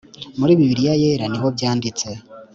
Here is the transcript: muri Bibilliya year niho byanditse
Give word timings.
muri 0.39 0.57
Bibilliya 0.59 0.93
year 1.03 1.19
niho 1.31 1.47
byanditse 1.55 2.07